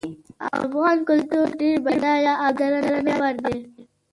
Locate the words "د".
2.59-2.61